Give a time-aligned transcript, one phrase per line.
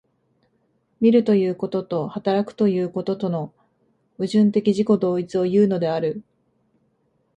[0.99, 3.53] 見るということと働くということとの
[4.17, 6.23] 矛盾的自己同一をいうのである。